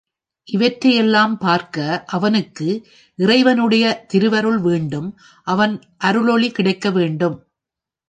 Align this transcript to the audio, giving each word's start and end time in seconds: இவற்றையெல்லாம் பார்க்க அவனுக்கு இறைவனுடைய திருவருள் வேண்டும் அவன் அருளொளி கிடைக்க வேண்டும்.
இவற்றையெல்லாம் 0.47 1.37
பார்க்க 1.37 2.05
அவனுக்கு 2.07 2.67
இறைவனுடைய 3.19 3.85
திருவருள் 4.07 4.59
வேண்டும் 4.59 5.09
அவன் 5.47 5.81
அருளொளி 5.97 6.51
கிடைக்க 6.51 6.89
வேண்டும். 6.91 7.37